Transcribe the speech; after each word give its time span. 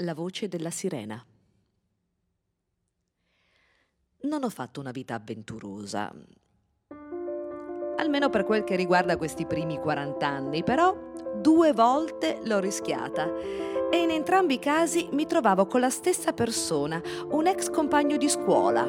La 0.00 0.12
voce 0.12 0.46
della 0.46 0.68
sirena. 0.68 1.24
Non 4.20 4.44
ho 4.44 4.50
fatto 4.50 4.78
una 4.78 4.90
vita 4.90 5.14
avventurosa, 5.14 6.12
almeno 7.96 8.28
per 8.28 8.44
quel 8.44 8.62
che 8.64 8.76
riguarda 8.76 9.16
questi 9.16 9.46
primi 9.46 9.78
40 9.78 10.26
anni, 10.26 10.62
però 10.62 10.94
due 11.40 11.72
volte 11.72 12.40
l'ho 12.44 12.58
rischiata 12.58 13.32
e 13.90 13.96
in 13.96 14.10
entrambi 14.10 14.54
i 14.54 14.58
casi 14.58 15.08
mi 15.12 15.24
trovavo 15.24 15.66
con 15.66 15.80
la 15.80 15.88
stessa 15.88 16.34
persona, 16.34 17.00
un 17.30 17.46
ex 17.46 17.70
compagno 17.70 18.18
di 18.18 18.28
scuola, 18.28 18.84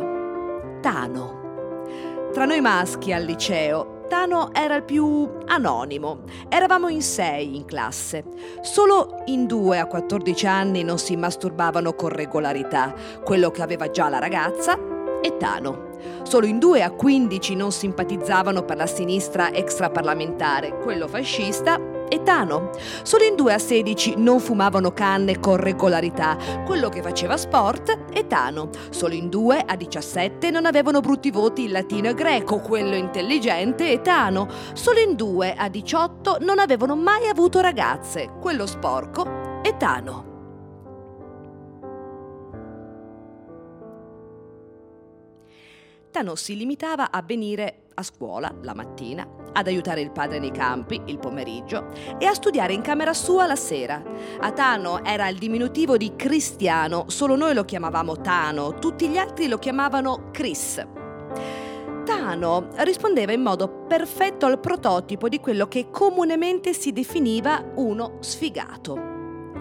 Tano. 0.82 2.32
Tra 2.34 2.44
noi 2.44 2.60
maschi 2.60 3.14
al 3.14 3.24
liceo 3.24 3.97
Tano 4.08 4.54
era 4.54 4.76
il 4.76 4.84
più 4.84 5.30
anonimo. 5.46 6.22
Eravamo 6.50 6.88
in 6.88 7.02
sei 7.02 7.56
in 7.56 7.66
classe. 7.66 8.24
Solo 8.62 9.24
in 9.26 9.46
due 9.46 9.80
a 9.80 9.86
14 9.86 10.48
anni 10.48 10.84
non 10.84 10.98
si 10.98 11.16
masturbavano 11.16 11.94
con 11.94 12.10
regolarità. 12.10 12.94
Quello 13.24 13.52
che 13.52 13.62
aveva 13.62 13.90
già 13.90 14.10
la 14.10 14.20
ragazza 14.20 14.78
e 15.22 15.36
Tano. 15.38 15.96
Solo 16.24 16.46
in 16.46 16.60
due 16.60 16.84
a 16.84 16.92
15 16.92 17.56
non 17.56 17.72
simpatizzavano 17.72 18.64
per 18.64 18.78
la 18.78 18.88
sinistra 18.88 19.52
extraparlamentare, 19.52 20.78
quello 20.80 21.08
fascista 21.08 21.97
e 22.10 22.24
Tano. 22.24 22.72
Solo 23.04 23.24
in 23.24 23.36
2 23.36 23.54
a 23.54 23.58
16 23.58 24.16
non 24.18 24.40
fumavano 24.40 24.92
canne 24.94 25.40
con 25.40 25.58
regolarità, 25.58 26.38
quello 26.66 26.90
che 26.90 27.02
faceva 27.02 27.38
sport 27.38 27.98
e 28.14 28.28
Tano. 28.28 28.70
Solo 28.90 29.14
in 29.14 29.30
2 29.30 29.64
a 29.66 29.76
17 29.76 30.50
non 30.52 30.66
avevano 30.66 31.02
brutti 31.02 31.32
voti 31.32 31.64
in 31.64 31.72
latino 31.72 32.10
e 32.10 32.14
greco, 32.14 32.60
quello 32.60 32.96
intelligente 32.96 33.92
e 33.92 34.02
Tano. 34.02 34.48
Solo 34.74 35.00
in 35.00 35.16
2 35.16 35.56
a 35.56 35.70
18 35.70 36.38
non 36.42 36.60
avevano 36.60 36.96
mai 36.96 37.28
avuto 37.28 37.60
ragazze, 37.60 38.30
quello 38.40 38.66
sporco 38.66 39.62
e 39.62 39.76
Tano. 39.78 40.37
Tano 46.18 46.34
si 46.34 46.58
limitava 46.58 47.12
a 47.12 47.22
venire 47.22 47.90
a 47.94 48.02
scuola 48.02 48.52
la 48.64 48.74
mattina, 48.74 49.28
ad 49.54 49.68
aiutare 49.68 50.02
il 50.02 50.10
padre 50.10 50.40
nei 50.40 50.50
campi 50.50 51.00
il 51.06 51.20
pomeriggio 51.20 51.92
e 52.18 52.26
a 52.26 52.34
studiare 52.34 52.74
in 52.74 52.82
camera 52.82 53.14
sua 53.14 53.46
la 53.46 53.56
sera. 53.56 54.02
A 54.40 54.52
Tano 54.52 55.04
era 55.04 55.28
il 55.28 55.38
diminutivo 55.38 55.96
di 55.96 56.16
cristiano, 56.16 57.06
solo 57.10 57.36
noi 57.36 57.54
lo 57.54 57.66
chiamavamo 57.66 58.20
Tano, 58.20 58.80
tutti 58.80 59.08
gli 59.10 59.18
altri 59.18 59.48
lo 59.48 59.60
chiamavano 59.60 60.32
Chris. 60.32 60.84
Tano 62.04 62.70
rispondeva 62.78 63.32
in 63.32 63.42
modo 63.44 63.86
perfetto 63.88 64.48
al 64.48 64.60
prototipo 64.60 65.30
di 65.30 65.40
quello 65.40 65.68
che 65.68 65.92
comunemente 65.92 66.74
si 66.74 66.94
definiva 66.94 67.64
uno 67.76 68.18
sfigato. 68.22 69.17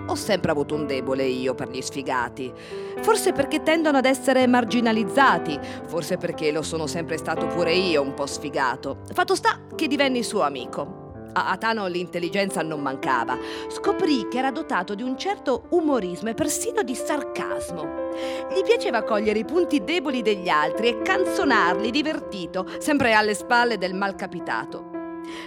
Ho 0.09 0.15
sempre 0.15 0.53
avuto 0.53 0.75
un 0.75 0.87
debole 0.87 1.25
io 1.25 1.55
per 1.55 1.69
gli 1.69 1.83
sfigati. 1.83 2.53
Forse 3.01 3.33
perché 3.33 3.63
tendono 3.63 3.99
ad 3.99 4.05
essere 4.05 4.47
marginalizzati, 4.47 5.59
forse 5.87 6.17
perché 6.17 6.53
lo 6.53 6.63
sono 6.63 6.87
sempre 6.87 7.17
stato 7.17 7.47
pure 7.47 7.73
io 7.73 8.03
un 8.03 8.15
po' 8.15 8.27
sfigato. 8.27 8.99
Fatto 9.13 9.35
sta 9.35 9.61
che 9.75 9.89
divenni 9.89 10.23
suo 10.23 10.43
amico. 10.43 11.05
A 11.33 11.57
Tano 11.59 11.87
l'intelligenza 11.87 12.63
non 12.63 12.81
mancava. 12.81 13.37
Scoprì 13.69 14.27
che 14.29 14.39
era 14.39 14.51
dotato 14.51 14.95
di 14.95 15.03
un 15.03 15.19
certo 15.19 15.67
umorismo 15.71 16.31
e 16.31 16.35
persino 16.35 16.83
di 16.83 16.95
sarcasmo. 16.95 18.11
Gli 18.55 18.63
piaceva 18.63 19.03
cogliere 19.03 19.41
i 19.41 19.45
punti 19.45 19.85
deboli 19.85 20.23
degli 20.23 20.49
altri 20.49 20.89
e 20.89 21.03
canzonarli 21.03 21.91
divertito, 21.91 22.67
sempre 22.79 23.13
alle 23.13 23.35
spalle 23.35 23.77
del 23.77 23.93
malcapitato. 23.93 24.89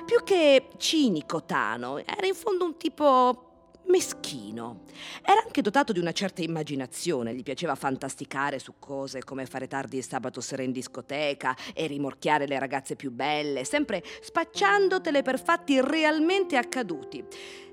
Più 0.05 0.19
che 0.23 0.67
cinico 0.77 1.43
Tano, 1.43 1.97
era 1.97 2.27
in 2.27 2.35
fondo 2.35 2.65
un 2.65 2.77
tipo 2.77 3.48
meschino. 3.89 4.83
Era 5.23 5.41
anche 5.43 5.61
dotato 5.61 5.91
di 5.91 5.99
una 5.99 6.11
certa 6.11 6.41
immaginazione, 6.41 7.33
gli 7.33 7.43
piaceva 7.43 7.75
fantasticare 7.75 8.59
su 8.59 8.75
cose 8.79 9.23
come 9.23 9.45
fare 9.45 9.67
tardi 9.67 9.97
il 9.97 10.05
sabato 10.05 10.41
sera 10.41 10.63
in 10.63 10.71
discoteca 10.71 11.55
e 11.73 11.87
rimorchiare 11.87 12.47
le 12.47 12.57
ragazze 12.57 12.95
più 12.95 13.11
belle, 13.11 13.63
sempre 13.63 14.03
spacciandotele 14.21 15.21
per 15.21 15.41
fatti 15.41 15.81
realmente 15.81 16.57
accaduti. 16.57 17.23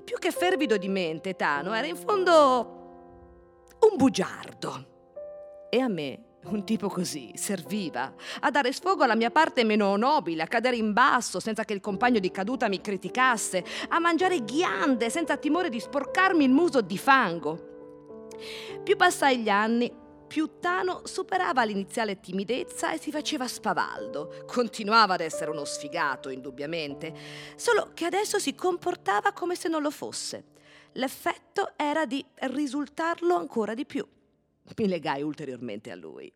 Più 0.03 0.17
che 0.17 0.31
fervido 0.31 0.77
di 0.77 0.89
mente, 0.89 1.35
Tano 1.35 1.73
era 1.73 1.87
in 1.87 1.95
fondo 1.95 3.75
un 3.79 3.97
bugiardo. 3.97 4.95
E 5.69 5.79
a 5.79 5.87
me 5.87 6.26
un 6.43 6.63
tipo 6.63 6.87
così 6.87 7.31
serviva 7.35 8.13
a 8.39 8.51
dare 8.51 8.71
sfogo 8.71 9.03
alla 9.03 9.15
mia 9.15 9.31
parte 9.31 9.63
meno 9.63 9.95
nobile, 9.95 10.43
a 10.43 10.47
cadere 10.47 10.77
in 10.77 10.93
basso 10.93 11.39
senza 11.39 11.65
che 11.65 11.73
il 11.73 11.81
compagno 11.81 12.19
di 12.19 12.31
caduta 12.31 12.69
mi 12.69 12.79
criticasse, 12.79 13.63
a 13.89 13.99
mangiare 13.99 14.43
ghiande 14.43 15.09
senza 15.09 15.37
timore 15.37 15.69
di 15.69 15.79
sporcarmi 15.79 16.43
il 16.43 16.51
muso 16.51 16.81
di 16.81 16.97
fango. 16.97 17.95
Più 18.83 18.95
passai 18.95 19.39
gli 19.39 19.49
anni, 19.49 19.91
più 20.27 20.59
Tano 20.59 21.01
superava 21.05 21.63
l'iniziale 21.63 22.19
timidezza 22.19 22.91
e 22.91 22.99
si 22.99 23.11
faceva 23.11 23.47
spavaldo. 23.47 24.43
Continuava 24.45 25.15
ad 25.15 25.21
essere 25.21 25.51
uno 25.51 25.65
sfigato, 25.65 26.29
indubbiamente, 26.29 27.13
solo 27.55 27.91
che 27.93 28.05
adesso 28.05 28.37
si 28.37 28.53
comportava 28.53 29.31
come 29.31 29.55
se 29.55 29.69
non 29.69 29.81
lo 29.81 29.91
fosse. 29.91 30.55
L'effetto 30.93 31.73
era 31.75 32.05
di 32.05 32.23
risultarlo 32.35 33.35
ancora 33.35 33.73
di 33.73 33.85
più 33.85 34.05
mi 34.75 34.87
legai 34.87 35.21
ulteriormente 35.21 35.91
a 35.91 35.95
lui. 35.95 36.31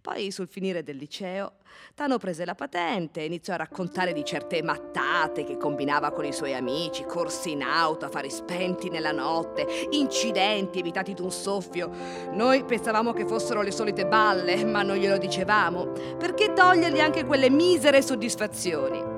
Poi, 0.00 0.30
sul 0.30 0.48
finire 0.48 0.82
del 0.82 0.96
liceo, 0.96 1.54
Tano 1.94 2.18
prese 2.18 2.44
la 2.44 2.54
patente 2.54 3.20
e 3.20 3.26
iniziò 3.26 3.54
a 3.54 3.58
raccontare 3.58 4.12
di 4.12 4.24
certe 4.24 4.62
mattate 4.62 5.44
che 5.44 5.56
combinava 5.56 6.10
con 6.10 6.24
i 6.24 6.32
suoi 6.32 6.54
amici, 6.54 7.04
corsi 7.04 7.52
in 7.52 7.62
auto, 7.62 8.06
affari 8.06 8.30
spenti 8.30 8.88
nella 8.88 9.12
notte, 9.12 9.66
incidenti 9.90 10.80
evitati 10.80 11.14
d'un 11.14 11.30
soffio. 11.30 11.90
Noi 12.32 12.64
pensavamo 12.64 13.12
che 13.12 13.26
fossero 13.26 13.62
le 13.62 13.70
solite 13.70 14.06
balle, 14.06 14.64
ma 14.64 14.82
non 14.82 14.96
glielo 14.96 15.18
dicevamo, 15.18 15.92
perché 16.18 16.52
togliergli 16.52 17.00
anche 17.00 17.24
quelle 17.24 17.50
misere 17.50 18.02
soddisfazioni. 18.02 19.11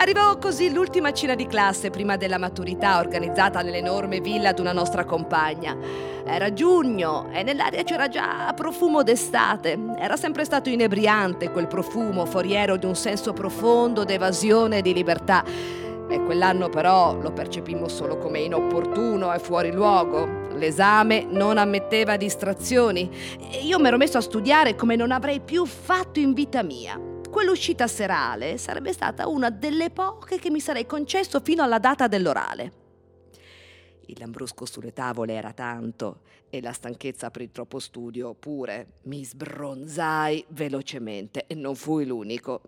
Arrivò 0.00 0.38
così 0.38 0.72
l'ultima 0.72 1.12
cena 1.12 1.34
di 1.34 1.46
classe 1.46 1.90
prima 1.90 2.16
della 2.16 2.38
maturità 2.38 3.00
organizzata 3.00 3.60
nell'enorme 3.60 4.20
villa 4.20 4.52
di 4.52 4.62
una 4.62 4.72
nostra 4.72 5.04
compagna. 5.04 5.76
Era 6.24 6.54
giugno 6.54 7.28
e 7.30 7.42
nell'aria 7.42 7.82
c'era 7.82 8.08
già 8.08 8.50
profumo 8.56 9.02
d'estate. 9.02 9.78
Era 9.98 10.16
sempre 10.16 10.46
stato 10.46 10.70
inebriante 10.70 11.50
quel 11.50 11.66
profumo, 11.66 12.24
foriero 12.24 12.78
di 12.78 12.86
un 12.86 12.96
senso 12.96 13.34
profondo 13.34 14.04
d'evasione 14.04 14.78
e 14.78 14.82
di 14.82 14.94
libertà. 14.94 15.44
E 16.08 16.24
quell'anno 16.24 16.70
però 16.70 17.16
lo 17.20 17.32
percepimmo 17.32 17.86
solo 17.86 18.16
come 18.16 18.38
inopportuno 18.40 19.34
e 19.34 19.38
fuori 19.38 19.70
luogo. 19.70 20.48
L'esame 20.54 21.26
non 21.28 21.58
ammetteva 21.58 22.16
distrazioni. 22.16 23.10
Io 23.64 23.78
mi 23.78 23.88
ero 23.88 23.98
messo 23.98 24.16
a 24.16 24.22
studiare 24.22 24.74
come 24.76 24.96
non 24.96 25.12
avrei 25.12 25.40
più 25.40 25.66
fatto 25.66 26.18
in 26.20 26.32
vita 26.32 26.62
mia. 26.62 27.09
Quell'uscita 27.30 27.86
serale 27.86 28.58
sarebbe 28.58 28.92
stata 28.92 29.28
una 29.28 29.50
delle 29.50 29.90
poche 29.90 30.38
che 30.38 30.50
mi 30.50 30.60
sarei 30.60 30.84
concesso 30.84 31.40
fino 31.40 31.62
alla 31.62 31.78
data 31.78 32.08
dell'orale. 32.08 32.72
Il 34.06 34.16
lambrusco 34.18 34.66
sulle 34.66 34.92
tavole 34.92 35.34
era 35.34 35.52
tanto 35.52 36.22
e 36.50 36.60
la 36.60 36.72
stanchezza 36.72 37.30
per 37.30 37.42
il 37.42 37.52
troppo 37.52 37.78
studio 37.78 38.34
pure. 38.34 38.94
Mi 39.04 39.24
sbronzai 39.24 40.44
velocemente 40.48 41.46
e 41.46 41.54
non 41.54 41.76
fui 41.76 42.04
l'unico. 42.04 42.62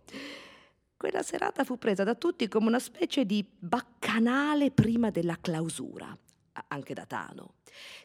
Quella 0.97 1.23
serata 1.23 1.65
fu 1.65 1.79
presa 1.79 2.05
da 2.05 2.15
tutti 2.15 2.47
come 2.47 2.69
una 2.69 2.79
specie 2.79 3.27
di 3.27 3.44
baccanale 3.59 4.71
prima 4.71 5.11
della 5.11 5.37
clausura 5.41 6.17
anche 6.69 6.94
da 6.94 7.06
Tano, 7.06 7.55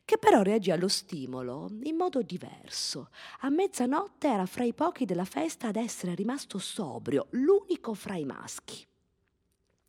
che 0.06 0.18
però 0.18 0.42
reagì 0.42 0.72
allo 0.72 0.88
stimolo 0.88 1.70
in 1.84 1.96
modo 1.96 2.22
diverso. 2.22 3.10
A 3.42 3.50
mezzanotte 3.50 4.28
era 4.28 4.46
fra 4.46 4.64
i 4.64 4.74
pochi 4.74 5.06
della 5.06 5.26
festa 5.26 5.68
ad 5.68 5.76
essere 5.76 6.16
rimasto 6.16 6.58
sobrio, 6.58 7.28
l'unico 7.32 7.94
fra 7.94 8.16
i 8.16 8.26
maschi. 8.26 8.86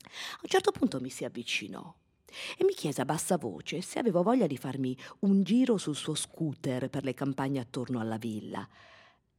A 0.04 0.40
un 0.42 0.48
certo 0.48 0.70
punto 0.70 1.00
mi 1.00 1.10
si 1.10 1.24
avvicinò 1.24 1.94
e 2.56 2.64
mi 2.64 2.74
chiese 2.74 3.00
a 3.00 3.04
bassa 3.04 3.36
voce 3.36 3.80
se 3.80 3.98
avevo 3.98 4.22
voglia 4.22 4.46
di 4.46 4.56
farmi 4.56 4.96
un 5.20 5.42
giro 5.42 5.76
sul 5.76 5.96
suo 5.96 6.14
scooter 6.14 6.88
per 6.88 7.04
le 7.04 7.14
campagne 7.14 7.60
attorno 7.60 8.00
alla 8.00 8.18
villa. 8.18 8.66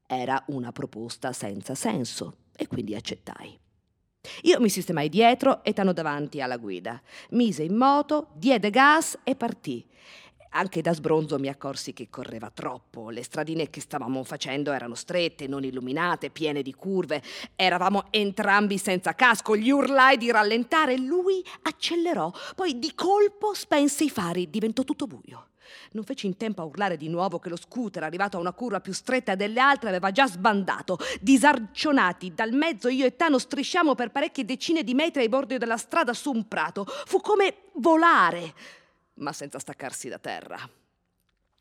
Era 0.05 0.43
una 0.47 0.71
proposta 0.71 1.33
senza 1.33 1.75
senso 1.75 2.37
e 2.55 2.67
quindi 2.67 2.95
accettai. 2.95 3.59
Io 4.43 4.59
mi 4.59 4.69
sistemai 4.69 5.07
dietro 5.07 5.63
e 5.63 5.73
Tano 5.73 5.93
davanti 5.93 6.41
alla 6.41 6.57
guida. 6.57 7.01
Mise 7.31 7.63
in 7.63 7.75
moto, 7.75 8.29
diede 8.33 8.69
gas 8.69 9.17
e 9.23 9.35
partì. 9.35 9.85
Anche 10.51 10.81
da 10.81 10.93
sbronzo 10.93 11.37
mi 11.37 11.47
accorsi 11.47 11.93
che 11.93 12.09
correva 12.09 12.49
troppo. 12.49 13.11
Le 13.11 13.23
stradine 13.23 13.69
che 13.69 13.81
stavamo 13.81 14.23
facendo 14.23 14.71
erano 14.71 14.95
strette, 14.95 15.47
non 15.47 15.63
illuminate, 15.63 16.31
piene 16.31 16.63
di 16.63 16.73
curve. 16.73 17.21
Eravamo 17.55 18.05
entrambi 18.09 18.79
senza 18.79 19.13
casco. 19.13 19.55
Gli 19.55 19.69
urlai 19.69 20.17
di 20.17 20.31
rallentare. 20.31 20.97
Lui 20.97 21.43
accelerò. 21.63 22.31
Poi 22.55 22.79
di 22.79 22.93
colpo 22.95 23.53
spense 23.53 24.05
i 24.05 24.09
fari. 24.09 24.49
Diventò 24.49 24.83
tutto 24.83 25.05
buio. 25.05 25.49
Non 25.91 26.03
feci 26.03 26.25
in 26.25 26.35
tempo 26.35 26.61
a 26.61 26.65
urlare 26.65 26.97
di 26.97 27.09
nuovo 27.09 27.37
che 27.37 27.49
lo 27.49 27.55
scooter, 27.55 28.03
arrivato 28.03 28.37
a 28.37 28.39
una 28.39 28.53
curva 28.53 28.79
più 28.79 28.91
stretta 28.91 29.35
delle 29.35 29.59
altre, 29.59 29.89
aveva 29.89 30.11
già 30.11 30.27
sbandato. 30.27 30.97
Disarcionati 31.21 32.33
dal 32.33 32.53
mezzo, 32.53 32.89
io 32.89 33.05
e 33.05 33.15
Tano 33.15 33.37
strisciamo 33.37 33.93
per 33.93 34.09
parecchie 34.11 34.45
decine 34.45 34.83
di 34.83 34.95
metri 34.95 35.21
ai 35.21 35.29
bordi 35.29 35.59
della 35.59 35.77
strada 35.77 36.13
su 36.13 36.31
un 36.31 36.47
prato. 36.47 36.85
Fu 36.85 37.21
come 37.21 37.55
volare. 37.73 38.53
Ma 39.19 39.31
senza 39.31 39.59
staccarsi 39.59 40.09
da 40.09 40.19
terra. 40.19 40.69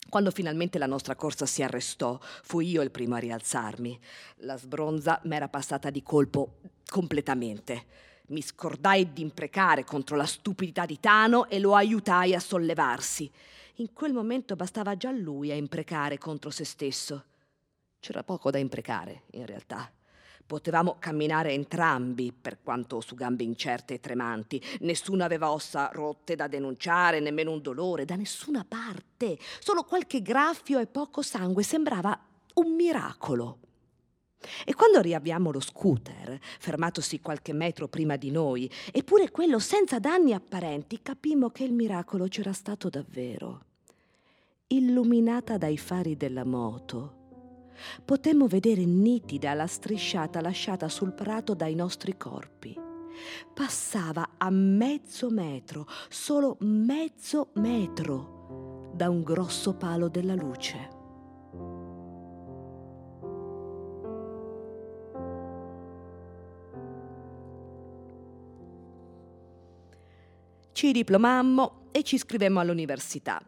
Quando 0.08 0.31
finalmente 0.31 0.78
la 0.78 0.87
nostra 0.87 1.14
corsa 1.14 1.44
si 1.44 1.62
arrestò, 1.62 2.19
fui 2.20 2.70
io 2.70 2.81
il 2.81 2.90
primo 2.90 3.16
a 3.16 3.19
rialzarmi. 3.19 4.00
La 4.37 4.56
sbronza 4.56 5.20
m'era 5.25 5.49
passata 5.49 5.90
di 5.90 6.02
colpo 6.02 6.60
completamente. 6.88 8.06
Mi 8.28 8.40
scordai 8.40 9.12
di 9.12 9.20
imprecare 9.20 9.84
contro 9.84 10.16
la 10.16 10.25
stupidità 10.25 10.87
di 10.87 10.99
Tano 10.99 11.49
e 11.49 11.58
lo 11.58 11.75
aiutai 11.75 12.34
a 12.34 12.40
sollevarsi. 12.40 13.31
In 13.76 13.93
quel 13.93 14.12
momento 14.12 14.56
bastava 14.56 14.96
già 14.96 15.11
lui 15.11 15.50
a 15.50 15.54
imprecare 15.54 16.16
contro 16.16 16.50
se 16.50 16.64
stesso. 16.64 17.25
C'era 18.00 18.22
poco 18.22 18.50
da 18.50 18.58
imprecare, 18.58 19.25
in 19.32 19.44
realtà. 19.44 19.90
Potevamo 20.49 20.97
camminare 20.99 21.53
entrambi, 21.53 22.33
per 22.33 22.62
quanto 22.62 23.03
su 23.03 23.15
gambe 23.15 23.43
incerte 23.45 23.93
e 23.93 24.00
tremanti. 24.00 24.59
Nessuno 24.81 25.23
aveva 25.23 25.50
ossa 25.50 25.91
rotte 25.93 26.37
da 26.37 26.47
denunciare, 26.47 27.21
nemmeno 27.21 27.53
un 27.53 27.61
dolore, 27.61 28.06
da 28.06 28.17
nessuna 28.17 28.65
parte. 28.67 29.39
Solo 29.59 29.83
qualche 29.85 30.23
graffio 30.23 30.79
e 30.79 30.87
poco 30.87 31.21
sangue. 31.21 31.62
Sembrava 31.62 32.19
un 32.55 32.75
miracolo. 32.75 33.59
E 34.65 34.75
quando 34.75 35.03
riabbiamo 35.03 35.50
lo 35.50 35.61
scooter, 35.61 36.39
fermatosi 36.41 37.21
qualche 37.21 37.53
metro 37.53 37.87
prima 37.87 38.17
di 38.17 38.31
noi, 38.31 38.71
eppure 38.91 39.31
quello 39.31 39.59
senza 39.59 39.99
danni 39.99 40.33
apparenti, 40.33 41.03
capimmo 41.03 41.50
che 41.50 41.65
il 41.65 41.75
miracolo 41.75 42.27
c'era 42.27 42.55
stato 42.55 42.89
davvero. 42.89 43.65
Illuminata 44.69 45.59
dai 45.59 45.77
fari 45.77 46.17
della 46.17 46.47
moto, 46.47 47.18
potemmo 48.04 48.46
vedere 48.46 48.84
nitida 48.84 49.54
la 49.54 49.66
strisciata 49.66 50.40
lasciata 50.40 50.88
sul 50.88 51.12
prato 51.12 51.54
dai 51.54 51.75
nostri 51.75 52.16
corpi. 52.16 52.78
Passava 53.52 54.30
a 54.38 54.50
mezzo 54.50 55.30
metro, 55.30 55.86
solo 56.08 56.56
mezzo 56.60 57.50
metro, 57.54 58.90
da 58.94 59.08
un 59.10 59.22
grosso 59.22 59.75
palo 59.75 60.08
della 60.08 60.34
luce. 60.34 60.96
Ci 70.72 70.92
diplomammo 70.92 71.88
e 71.90 72.04
ci 72.04 72.14
iscrivemmo 72.14 72.60
all'università. 72.60 73.42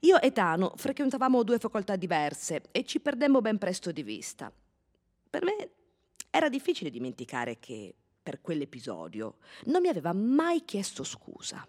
Io 0.00 0.20
e 0.20 0.32
Tano 0.32 0.72
frequentavamo 0.76 1.42
due 1.42 1.58
facoltà 1.58 1.96
diverse 1.96 2.62
e 2.72 2.84
ci 2.84 3.00
perdemmo 3.00 3.40
ben 3.40 3.58
presto 3.58 3.92
di 3.92 4.02
vista. 4.02 4.52
Per 5.30 5.44
me 5.44 5.70
era 6.30 6.48
difficile 6.48 6.90
dimenticare 6.90 7.58
che 7.58 7.94
per 8.22 8.40
quell'episodio 8.40 9.36
non 9.64 9.80
mi 9.80 9.88
aveva 9.88 10.12
mai 10.12 10.64
chiesto 10.64 11.02
scusa. 11.04 11.66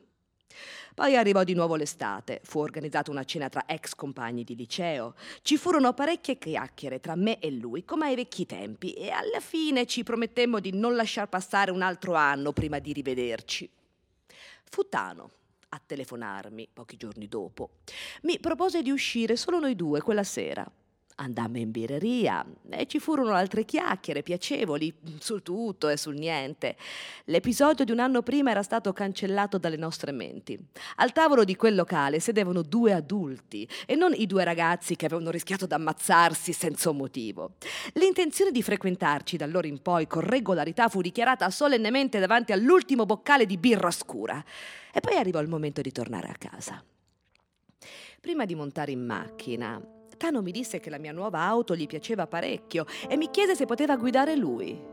Poi 0.94 1.18
arrivò 1.18 1.44
di 1.44 1.56
nuovo 1.56 1.76
l'estate, 1.76 2.40
fu 2.44 2.60
organizzata 2.60 3.10
una 3.10 3.24
cena 3.24 3.50
tra 3.50 3.66
ex 3.66 3.96
compagni 3.96 4.44
di 4.44 4.56
liceo, 4.56 5.16
ci 5.42 5.58
furono 5.58 5.94
parecchie 5.94 6.38
chiacchiere 6.38 7.00
tra 7.00 7.16
me 7.16 7.40
e 7.40 7.50
lui, 7.50 7.84
come 7.84 8.06
ai 8.06 8.16
vecchi 8.16 8.46
tempi, 8.46 8.94
e 8.94 9.10
alla 9.10 9.40
fine 9.40 9.88
ci 9.88 10.04
promettemmo 10.04 10.60
di 10.60 10.72
non 10.72 10.96
lasciar 10.96 11.28
passare 11.28 11.72
un 11.72 11.82
altro 11.82 12.14
anno 12.14 12.54
prima 12.54 12.78
di 12.78 12.94
rivederci. 12.94 13.68
Fu 14.70 14.88
Tano 14.88 15.32
a 15.74 15.82
telefonarmi 15.84 16.70
pochi 16.72 16.98
giorni 16.98 17.28
dopo. 17.28 17.72
Mi 18.24 18.40
propose 18.40 18.82
di 18.84 18.92
uscire 18.92 19.36
solo 19.36 19.60
noi 19.60 19.76
due 19.76 20.02
quella 20.02 20.24
sera. 20.24 20.70
Andammo 21.16 21.58
in 21.58 21.70
birreria 21.70 22.44
e 22.70 22.88
ci 22.88 23.00
furono 23.00 23.34
altre 23.34 23.66
chiacchiere 23.66 24.24
piacevoli 24.24 24.92
sul 25.20 25.44
tutto 25.44 25.90
e 25.90 25.98
sul 25.98 26.16
niente. 26.16 26.76
L'episodio 27.26 27.86
di 27.86 27.92
un 27.92 28.00
anno 28.00 28.24
prima 28.24 28.50
era 28.50 28.64
stato 28.64 28.92
cancellato 28.94 29.58
dalle 29.58 29.78
nostre 29.78 30.12
menti. 30.12 30.58
Al 30.96 31.12
tavolo 31.12 31.44
di 31.44 31.56
quel 31.56 31.76
locale 31.76 32.20
sedevano 32.20 32.64
due 32.64 32.94
adulti 32.94 33.68
e 33.86 33.96
non 33.96 34.14
i 34.16 34.26
due 34.26 34.44
ragazzi 34.44 34.96
che 34.96 35.06
avevano 35.06 35.30
rischiato 35.30 35.68
d'ammazzarsi 35.68 36.52
senza 36.52 36.90
un 36.90 36.98
motivo. 36.98 37.56
L'intenzione 37.94 38.52
di 38.52 38.64
frequentarci 38.64 39.38
da 39.38 39.46
allora 39.46 39.68
in 39.68 39.82
poi 39.82 40.08
con 40.08 40.22
regolarità 40.22 40.90
fu 40.90 41.02
dichiarata 41.02 41.50
solennemente 41.52 42.20
davanti 42.20 42.54
all'ultimo 42.54 43.06
boccale 43.06 43.46
di 43.46 43.58
birra 43.58 43.92
scura. 43.92 44.44
E 44.92 45.00
poi 45.00 45.18
arrivò 45.18 45.40
il 45.42 45.48
momento 45.48 45.82
di 45.82 45.92
tornare 45.92 46.28
a 46.28 46.36
casa. 46.38 46.84
Prima 48.20 48.46
di 48.46 48.56
montare 48.56 48.92
in 48.92 49.06
macchina, 49.06 49.82
Tano 50.18 50.42
mi 50.42 50.52
disse 50.52 50.80
che 50.80 50.90
la 50.90 50.98
mia 50.98 51.12
nuova 51.12 51.40
auto 51.40 51.76
gli 51.76 51.88
piaceva 51.88 52.28
parecchio 52.28 52.86
e 53.08 53.18
mi 53.18 53.30
chiese 53.30 53.56
se 53.56 53.66
poteva 53.66 53.96
guidare 53.96 54.36
lui. 54.36 54.92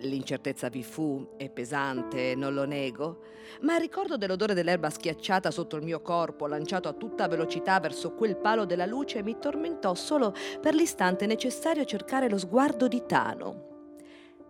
L'incertezza 0.00 0.68
vi 0.68 0.82
fu, 0.82 1.26
è 1.38 1.48
pesante, 1.48 2.34
non 2.34 2.52
lo 2.52 2.66
nego, 2.66 3.22
ma 3.62 3.76
il 3.76 3.80
ricordo 3.80 4.18
dell'odore 4.18 4.52
dell'erba 4.52 4.90
schiacciata 4.90 5.50
sotto 5.50 5.76
il 5.76 5.84
mio 5.84 6.02
corpo, 6.02 6.46
lanciato 6.46 6.88
a 6.88 6.92
tutta 6.92 7.28
velocità 7.28 7.80
verso 7.80 8.12
quel 8.12 8.36
palo 8.36 8.66
della 8.66 8.84
luce, 8.84 9.22
mi 9.22 9.38
tormentò 9.38 9.94
solo 9.94 10.34
per 10.60 10.74
l'istante 10.74 11.24
necessario 11.24 11.82
a 11.82 11.86
cercare 11.86 12.28
lo 12.28 12.36
sguardo 12.36 12.88
di 12.88 13.04
Tano. 13.06 13.94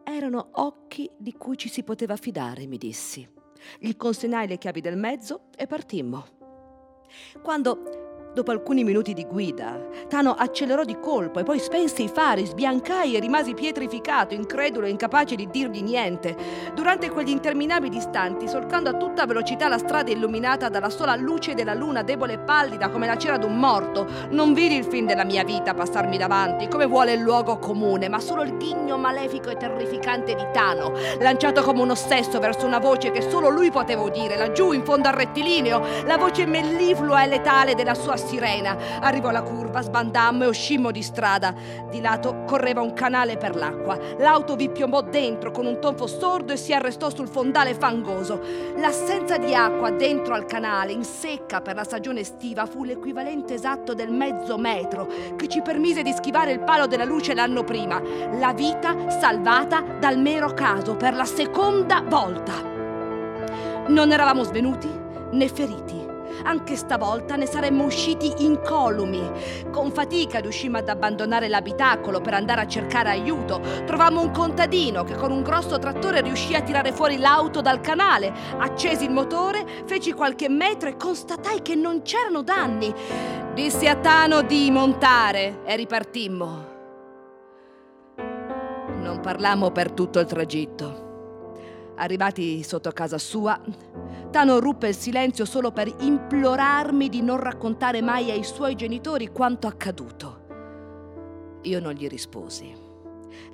Erano 0.03 0.49
occhi 0.53 1.09
di 1.17 1.33
cui 1.35 1.57
ci 1.57 1.69
si 1.69 1.85
poteva 1.85 2.17
fidare, 2.17 2.67
mi 2.67 2.77
dissi. 2.77 3.29
Gli 3.79 3.95
consegnai 3.97 4.49
le 4.49 4.59
chiavi 4.59 4.81
del 4.81 4.97
mezzo 4.97 5.43
e 5.57 5.67
partimmo. 5.69 6.27
Quando 7.41 8.06
Dopo 8.37 8.51
alcuni 8.51 8.85
minuti 8.85 9.15
di 9.15 9.25
guida, 9.25 9.81
Tano 10.09 10.35
accelerò 10.37 10.85
di 10.85 11.01
colpo 11.01 11.39
e 11.41 11.43
poi 11.43 11.59
spense 11.59 12.03
i 12.03 12.09
fari, 12.09 12.45
sbiancai 12.45 13.17
e 13.17 13.19
rimasi 13.19 13.55
pietrificato, 13.55 14.35
incredulo 14.35 14.85
e 14.85 14.91
incapace 14.91 15.37
di 15.37 15.49
dirgli 15.51 15.83
niente. 15.83 16.37
Durante 16.75 17.09
quegli 17.09 17.31
interminabili 17.31 17.97
istanti, 17.97 18.47
solcando 18.47 18.91
a 18.91 18.97
tutta 18.99 19.25
velocità 19.25 19.69
la 19.69 19.79
strada 19.79 20.11
illuminata 20.11 20.69
dalla 20.69 20.91
sola 20.91 21.17
luce 21.17 21.55
della 21.55 21.73
luna 21.73 22.03
debole 22.03 22.35
e 22.35 22.39
pallida 22.39 22.91
come 22.91 23.07
la 23.07 23.17
cera 23.17 23.39
d'un 23.39 23.59
morto, 23.59 24.07
non 24.29 24.53
vidi 24.53 24.77
il 24.77 24.85
fin 24.85 25.07
della 25.07 25.25
mia 25.25 25.43
vita 25.43 25.73
passarmi 25.73 26.19
davanti, 26.19 26.69
come 26.69 26.85
vuole 26.85 27.15
il 27.15 27.21
luogo 27.21 27.57
comune, 27.57 28.11
ma 28.11 28.21
solo 28.21 28.43
il 28.43 28.59
ghigno 28.59 28.99
malefico 28.99 29.49
e 29.49 29.57
terrificante 29.57 30.35
di 30.35 30.45
Tano, 30.53 30.93
lanciato 31.21 31.63
come 31.63 31.81
un 31.81 31.89
ossesso 31.89 32.39
verso 32.39 32.67
una 32.67 32.81
voce 32.81 33.11
che 33.13 33.23
solo 33.23 33.49
lui 33.49 33.71
poteva 33.71 34.03
udire, 34.03 34.37
laggiù 34.37 34.73
in 34.73 34.85
fondo 34.85 35.09
al 35.09 35.15
rettilineo, 35.15 36.05
la 36.05 36.19
voce 36.19 36.45
melliflua 36.45 37.23
e 37.23 37.29
letale 37.29 37.75
della 37.75 37.95
sua 37.95 38.25
sirena. 38.27 38.77
Arrivò 39.01 39.31
la 39.31 39.43
curva, 39.43 39.81
sbandammo 39.81 40.45
e 40.45 40.49
uscimmo 40.49 40.91
di 40.91 41.03
strada. 41.03 41.55
Di 41.91 42.01
lato 42.01 42.43
correva 42.45 42.83
un 42.83 42.93
canale 42.93 43.37
per 43.37 43.57
l'acqua. 43.57 43.99
L'auto 44.19 44.57
vi 44.57 44.69
piombò 44.69 45.01
dentro 45.03 45.51
con 45.51 45.67
un 45.67 45.81
tonfo 45.81 46.07
sordo 46.07 46.53
e 46.53 46.57
si 46.57 46.75
arrestò 46.75 47.11
sul 47.11 47.29
fondale 47.29 47.75
fangoso. 47.75 48.41
L'assenza 48.77 49.39
di 49.39 49.55
acqua 49.55 49.91
dentro 49.91 50.35
al 50.35 50.45
canale, 50.45 50.93
in 50.93 51.05
secca 51.05 51.61
per 51.61 51.77
la 51.77 51.85
stagione 51.85 52.21
estiva, 52.21 52.67
fu 52.67 52.85
l'equivalente 52.85 53.55
esatto 53.55 53.95
del 53.95 54.11
mezzo 54.11 54.59
metro 54.59 55.07
che 55.37 55.49
ci 55.49 55.63
permise 55.63 56.03
di 56.03 56.13
schivare 56.13 56.53
il 56.53 56.61
palo 56.61 56.87
della 56.87 57.05
luce 57.05 57.35
l'anno 57.35 57.65
prima. 57.65 58.01
La 58.39 58.53
vita 58.53 59.09
salvata 59.09 59.83
dal 59.99 60.19
mero 60.19 60.53
caso 60.53 60.97
per 60.97 61.15
la 61.15 61.25
seconda 61.25 62.03
volta. 62.07 62.53
Non 63.89 64.11
eravamo 64.11 64.43
svenuti 64.43 64.89
né 65.31 65.49
feriti 65.49 66.06
anche 66.45 66.77
stavolta 66.77 67.37
ne 67.37 67.47
saremmo 67.47 67.85
usciti 67.85 68.45
incolumi. 68.45 69.31
Con 69.71 69.91
fatica 69.93 70.39
riuscimmo 70.39 70.79
ad 70.79 70.89
abbandonare 70.89 71.49
l'abitacolo 71.49 72.21
per 72.21 72.35
andare 72.35 72.61
a 72.63 72.67
cercare 72.67 73.11
aiuto. 73.11 73.61
Trovammo 73.85 74.21
un 74.21 74.31
contadino 74.31 75.05
che 75.05 75.15
con 75.15 75.31
un 75.31 75.43
grosso 75.43 75.79
trattore 75.79 76.21
riuscì 76.21 76.55
a 76.55 76.63
tirare 76.63 76.93
fuori 76.93 77.19
l'auto 77.19 77.61
dal 77.61 77.81
canale. 77.81 78.33
Accesi 78.59 79.05
il 79.05 79.11
motore, 79.11 79.65
feci 79.87 80.13
qualche 80.13 80.49
metro 80.49 80.89
e 80.89 80.97
constatai 80.97 81.63
che 81.63 81.75
non 81.75 82.03
c'erano 82.03 82.43
danni. 82.43 82.95
Dissi 83.55 83.87
a 83.87 83.97
Tano 83.97 84.43
di 84.43 84.71
montare 84.71 85.63
e 85.65 85.77
ripartimmo. 85.77 86.75
Non 89.01 89.21
parlammo 89.21 89.71
per 89.71 89.93
tutto 89.93 90.19
il 90.19 90.27
tragitto. 90.27 91.05
Arrivati 91.97 92.63
sotto 92.63 92.91
casa 92.91 93.17
sua, 93.17 93.59
Tano 94.37 94.59
ruppe 94.59 94.89
il 94.89 94.95
silenzio 94.95 95.47
solo 95.47 95.73
per 95.73 95.91
implorarmi 95.99 97.09
di 97.09 97.23
non 97.23 97.39
raccontare 97.39 98.03
mai 98.03 98.31
ai 98.31 98.45
suoi 98.45 98.75
genitori 98.75 99.29
quanto 99.29 99.67
accaduto. 99.67 101.61
Io 101.63 101.81
non 101.81 101.95
gli 101.95 102.07
risposi. 102.07 102.71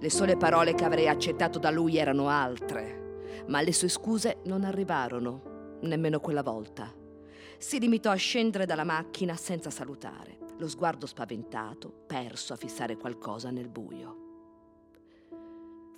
Le 0.00 0.10
sole 0.10 0.36
parole 0.36 0.74
che 0.74 0.84
avrei 0.84 1.06
accettato 1.06 1.60
da 1.60 1.70
lui 1.70 1.98
erano 1.98 2.26
altre, 2.26 3.44
ma 3.46 3.60
le 3.60 3.72
sue 3.72 3.86
scuse 3.86 4.40
non 4.46 4.64
arrivarono, 4.64 5.78
nemmeno 5.82 6.18
quella 6.18 6.42
volta. 6.42 6.92
Si 7.58 7.78
limitò 7.78 8.10
a 8.10 8.16
scendere 8.16 8.66
dalla 8.66 8.82
macchina 8.82 9.36
senza 9.36 9.70
salutare, 9.70 10.38
lo 10.58 10.66
sguardo 10.66 11.06
spaventato, 11.06 11.92
perso 12.08 12.54
a 12.54 12.56
fissare 12.56 12.96
qualcosa 12.96 13.52
nel 13.52 13.68
buio. 13.68 14.16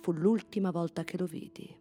Fu 0.01 0.11
l'ultima 0.11 0.69
volta 0.69 1.03
che 1.03 1.17
lo 1.17 1.25
vidi. 1.25 1.75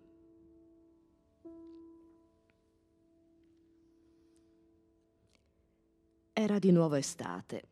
Era 6.37 6.59
di 6.59 6.73
nuovo 6.73 6.97
estate 6.97 7.63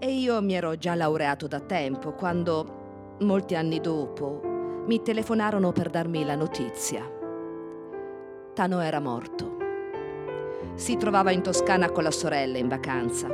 e 0.00 0.10
io 0.10 0.42
mi 0.42 0.54
ero 0.54 0.76
già 0.76 0.96
laureato 0.96 1.46
da 1.46 1.60
tempo 1.60 2.10
quando, 2.14 3.16
molti 3.20 3.54
anni 3.54 3.78
dopo, 3.80 4.40
mi 4.42 5.00
telefonarono 5.00 5.70
per 5.70 5.90
darmi 5.90 6.24
la 6.24 6.34
notizia. 6.34 7.08
Tano 8.52 8.80
era 8.80 8.98
morto. 8.98 9.56
Si 10.74 10.96
trovava 10.96 11.30
in 11.30 11.42
Toscana 11.42 11.88
con 11.92 12.02
la 12.02 12.10
sorella 12.10 12.58
in 12.58 12.66
vacanza. 12.66 13.28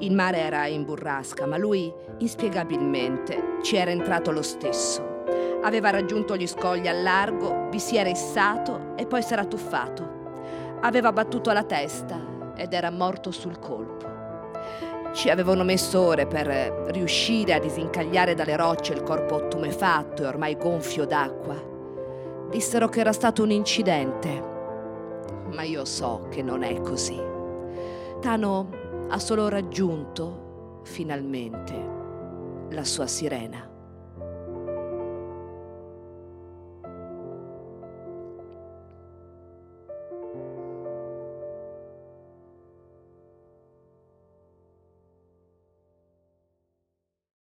Il 0.00 0.12
mare 0.12 0.40
era 0.40 0.66
in 0.66 0.84
burrasca, 0.84 1.46
ma 1.46 1.56
lui, 1.56 1.90
inspiegabilmente, 2.18 3.60
ci 3.62 3.76
era 3.76 3.92
entrato 3.92 4.30
lo 4.30 4.42
stesso. 4.42 5.24
Aveva 5.62 5.88
raggiunto 5.88 6.36
gli 6.36 6.46
scogli 6.46 6.86
al 6.86 7.02
largo, 7.02 7.70
vi 7.70 7.78
si 7.78 7.96
era 7.96 8.10
issato 8.10 8.94
e 8.94 9.06
poi 9.06 9.22
si 9.22 9.32
era 9.32 9.46
tuffato. 9.46 10.76
Aveva 10.82 11.12
battuto 11.12 11.50
la 11.52 11.64
testa 11.64 12.34
ed 12.56 12.72
era 12.72 12.90
morto 12.90 13.30
sul 13.30 13.58
colpo. 13.58 14.14
Ci 15.12 15.30
avevano 15.30 15.64
messo 15.64 16.00
ore 16.00 16.26
per 16.26 16.46
riuscire 16.88 17.54
a 17.54 17.58
disincagliare 17.58 18.34
dalle 18.34 18.56
rocce 18.56 18.92
il 18.92 19.02
corpo 19.02 19.48
tumefatto 19.48 20.22
e 20.22 20.26
ormai 20.26 20.56
gonfio 20.56 21.06
d'acqua. 21.06 21.54
Dissero 22.50 22.88
che 22.88 23.00
era 23.00 23.12
stato 23.12 23.42
un 23.42 23.50
incidente, 23.50 24.42
ma 25.52 25.62
io 25.62 25.84
so 25.84 26.26
che 26.30 26.42
non 26.42 26.62
è 26.62 26.80
così. 26.80 27.20
Tano 28.20 28.68
ha 29.08 29.18
solo 29.18 29.48
raggiunto, 29.48 30.80
finalmente, 30.82 31.94
la 32.70 32.84
sua 32.84 33.06
sirena. 33.06 33.75